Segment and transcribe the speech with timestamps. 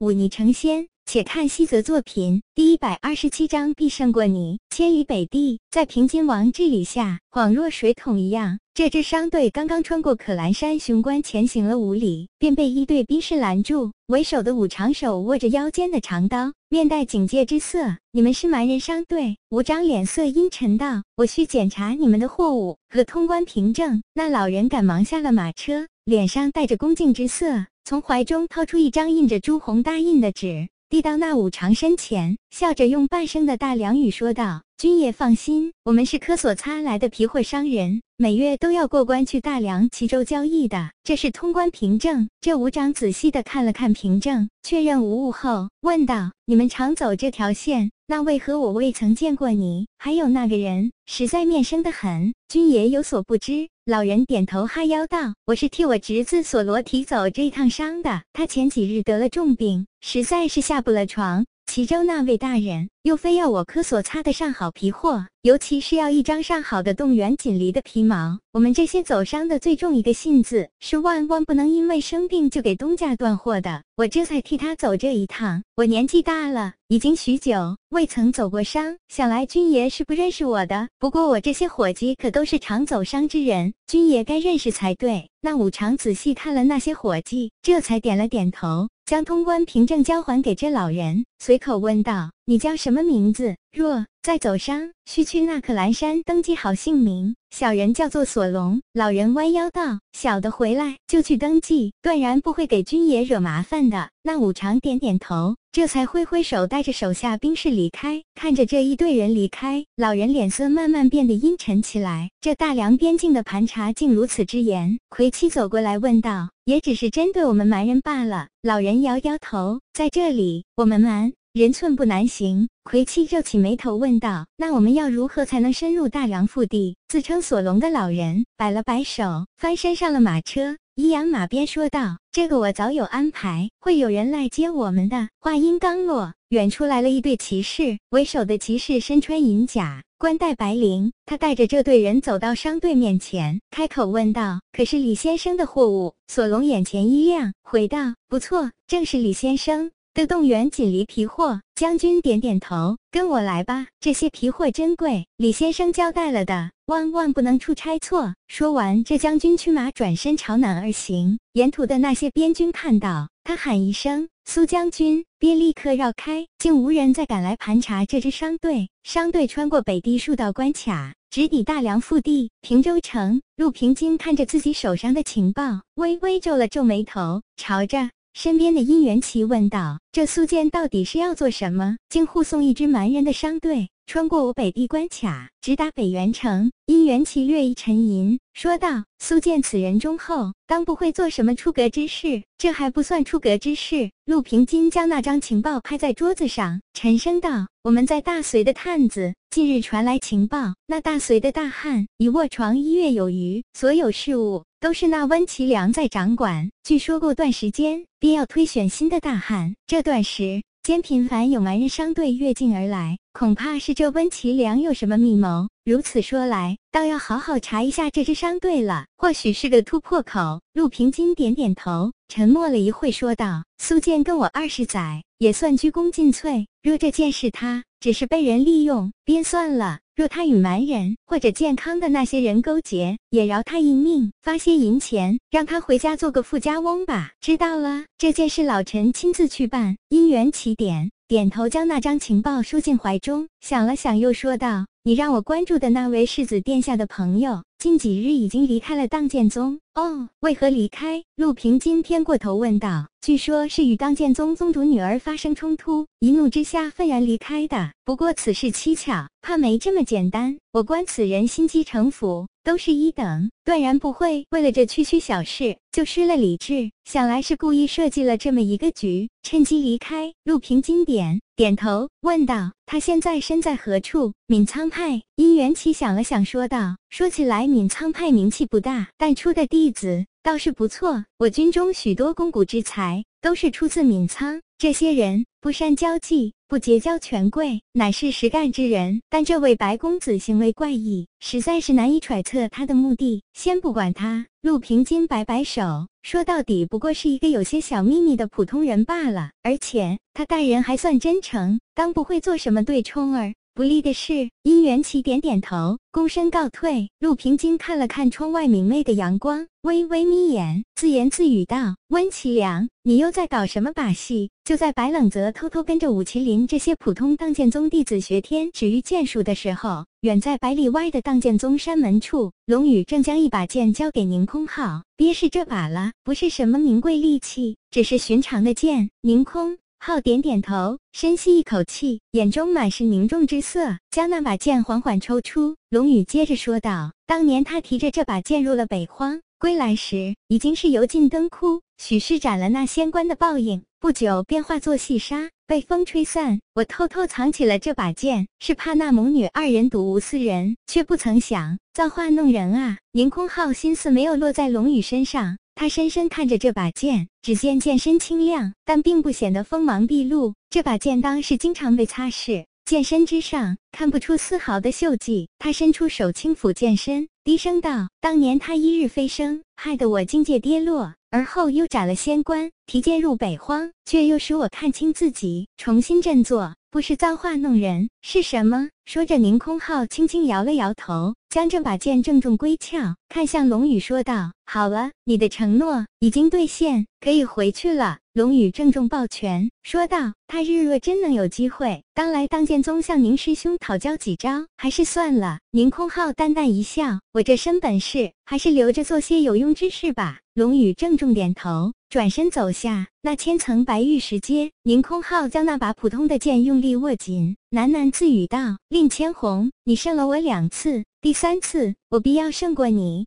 [0.00, 0.88] 忤逆成仙。
[1.04, 4.60] 且看西泽作品第一百二十七章，必胜过你。
[4.70, 8.60] 千里北地，在平津王治理下，恍若水桶一样。
[8.80, 13.92] 这支商队刚刚穿过可兰山雄关，前行了五里，便被一队兵士拦住。
[14.06, 17.98] 为首的五长手握着腰间的长刀，面带警戒之色。
[18.10, 19.36] 你们是蛮人商队？
[19.50, 30.68] 吴长脸色阴沉道：“我需检查你们的货物和通关凭证。”那老人赶忙下了马车，脸上带着恭敬之色，从怀中掏出一张印着朱红大印的纸。
[30.88, 40.92] 递到那五常身前，笑着用半声的大梁语说道：“君爷放心，我们是科索擦来的皮货商人，每月都要过关去大梁齐州交易的。
[41.04, 49.86] 这是通关凭证。”这武长仔细的看了看凭证，确认无误后，问道：“你们常走这条线，那为何我未曾见过你？
[49.98, 52.32] 还有那个人，实在面生的很。
[52.48, 58.22] 君爷有所不知。”老人点头哈腰道：“我是替我侄子索罗提走这一趟伤的。
[58.32, 61.44] 他前几日得了重病，实在是下不了床。
[61.66, 68.38] 齐州那位大人又非要我科索擦的上好皮货，尤其是要一张上好的动员锦鲤的皮毛。
[68.52, 73.82] 我们这些走商的最重一个信字，是万万不能因为生病就给东家断货的。
[73.96, 75.62] 我这才替他走这一趟。
[75.76, 80.88] 我年纪大了，已经许久未曾走过商，想来军爷是不认识我的。
[80.98, 85.28] 不过我这些伙计可都是常走商之人。”军爷该认识才对。
[85.40, 93.56] 那五常仔细看了那些伙计，这才点了点头，将通关凭证交还给这老人，随口问道：“你叫什么名字？
[93.72, 98.80] 若再走商，需去那可兰山登记好姓名。”小人叫做索隆。
[98.92, 105.56] 老人弯腰道：“小的回来就去登记，断然不会给君爷惹麻烦的。”那五常点点头。
[105.72, 108.22] 这才挥挥手，带着手下兵士离开。
[108.34, 112.30] 看着这一队人离开，老人脸色慢慢变得阴沉起来。
[112.40, 114.98] 这大梁边境的盘查竟如此之严。
[115.08, 130.76] 魁七走过来问道：“也只是针对我们蛮人罢了。”老人摇摇头：“在这里，我们蛮人寸步难行。”魁七皱起眉头问道：“那我们要如何才能深入大梁腹地？”自称索隆的老人摆了摆手，翻身上了马车。
[130.96, 141.12] 一扬马鞭说道：“这个我早有安排，会有人来接我们的。”话音刚落，远处来了一队骑士，为首的骑士身穿银甲，冠戴白绫。
[141.24, 153.86] 他带着这队人走到商队面前，开口问道：“可是李先生的货物？”索隆眼前一亮，回道：“不错，正是李先生。”的动员锦鲤皮货，将军点点头，跟我来吧。
[154.00, 158.34] 这些皮货珍贵，李先生交代了的，万万不能出差错。
[158.48, 161.38] 说完，这将军驱马转身朝南而行。
[161.52, 168.88] 沿途的那些边军看到他喊一声“苏将军”，便立刻绕开，竟无人再敢来盘查这支商队。
[169.04, 173.40] 商队穿过北地数道关卡，直抵大梁腹地平州城。
[173.56, 178.10] 陆平金看着自己手上的情报，微微皱了皱眉头，朝着。
[178.32, 181.96] 身边的殷元奇问道：“这苏建到底是要做什么？
[182.08, 192.42] 竟护送一支蛮人的商队穿过我北地关卡，直达北元城？”因元奇略一沉吟，说道：“苏建此人忠厚，当不会做什么出格之事。
[192.58, 206.68] 这还不算出格之事。”陆平金将那张情报拍在桌子上，沉声道：“我们在大隋的探子近日传来情报，那大隋的大汉已卧床一月有余，所有事务。”都是那温其良在掌管。
[206.82, 215.68] 据说过段时间便要推选新的大汉，这段时间频繁有蛮人商队越境而来，恐怕是这温其良有什么密谋。
[215.84, 220.60] 如此说来，倒要好好查一下这支商队了，或许是个突破口。
[220.72, 226.66] 陆平金点点头，沉默了一会，说道：“苏建跟我二十载，也算鞠躬尽瘁。
[226.82, 237.32] 若这件事他只是被人利用，便算了。”若他与蛮人或者健康的那些人勾结，也饶他一命，发些银钱，让他回家做个富家翁吧。
[237.40, 239.96] 知道了，这件事老臣亲自去办。
[240.10, 249.78] 因缘起点，点头将那张情报收进怀中，想了想，又说道：“你让我关注的那位世子殿下的朋友，近几日已经离开了当剑宗。
[249.94, 253.06] 哦，为何离开？”陆平今偏过头问道。
[253.20, 257.92] 据说，是与当剑宗宗主女儿发生冲突，一怒之下愤然离开的。
[258.04, 260.58] 不过此事蹊跷，怕没这么简单。
[260.72, 266.92] 我观此人心机城府都是一等，断然不会为了这区区小事就失了理智。
[267.04, 270.32] 想来是故意设计了这么一个局，趁机离开。
[270.44, 275.20] 陆平金点点头，问道：“他现在身在何处？”闵苍派。
[275.34, 284.60] 殷元启想了想，说道：“说起来，闵苍派名气不大，但出的弟子。”倒是不错，我军中许多肱骨之才都是出自闵仓。
[284.78, 289.20] 这些人不善交际，不结交权贵，乃是实干之人。
[289.28, 293.42] 但这位白公子行为怪异，实在是难以揣测他的目的。
[293.52, 299.50] 先不管他，陆平金摆摆手，说到底不过是一个有些小秘密的普通人罢了。
[299.62, 303.52] 而且他待人还算真诚，当不会做什么对冲儿。
[303.72, 307.08] 不利的是，殷元启点点头，躬身告退。
[307.20, 329.78] 陆平金看了看窗外明媚的阳光，微微眯眼，自言自语道：“温其良，你又在搞什么把戏？”就在白冷泽偷偷跟着武麒麟这些普通当剑宗弟子学天止御剑术的时候，远在百里外的当剑宗山门处，龙宇正将一把剑交给宁空浩：“别是这把了，不是什么名贵利器，只是寻常的剑。”宁空。
[330.02, 335.76] 浩点点头，深吸一口气，眼中满是凝重之色，将那把剑缓缓抽出。
[335.90, 343.82] 龙宇接着说道：“当年他提着这把剑入了北荒，归来时已经是油尽灯枯，许是斩了那仙官的报应。
[344.00, 346.60] 不久便化作细沙，被风吹散。
[346.74, 355.58] 我偷偷藏起了这把剑，是怕那母女二人睹无四人，却不曾想造化弄人啊！”宁空浩心思没有落在龙宇身上。
[355.80, 360.52] 他深深看着这把剑，只见剑身清亮，但并不显得锋芒毕露。
[360.68, 365.48] 这把剑当是经常被擦拭，剑身之上看不出丝毫的锈迹。
[365.58, 376.74] 他伸出手轻抚剑身，低声道：“当年他一日飞升，害得我境界跌落，而后又斩了仙官，提剑入北荒，却又使我看清自己，重新振作。
[376.90, 404.70] 不是造化弄人，是什么？”说着，宁空浩轻轻摇了摇头，将这把剑郑重归鞘，看向龙宇说道：“好了，你的承诺已经兑现，可以回去了。”龙宇郑重抱拳，说道：“他日若真能有机会，当来当剑宗向宁师兄讨教几招，还是算了。”宁空浩淡淡一笑：“我这身本事，还是留着做些有用之事吧。”龙宇郑重点头，转身走下那千层白玉石阶。
[404.84, 407.56] 宁空浩将那把普通的剑用力握紧。
[407.72, 413.26] 喃喃自语道：“令千红，你胜了我两次，第三次我必要胜过你。”